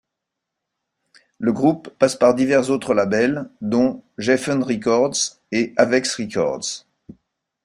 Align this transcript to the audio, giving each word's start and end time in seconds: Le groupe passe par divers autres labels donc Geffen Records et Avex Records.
Le 1.37 1.53
groupe 1.53 1.89
passe 1.99 2.15
par 2.15 2.33
divers 2.33 2.71
autres 2.71 2.95
labels 2.95 3.51
donc 3.61 4.03
Geffen 4.17 4.63
Records 4.63 5.37
et 5.51 5.75
Avex 5.77 6.15
Records. 6.15 6.87